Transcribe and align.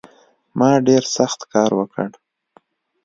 ما 0.57 0.69
ډېر 0.87 1.03
سخت 1.17 1.39
کار 1.53 1.71
وکړ 1.79 2.09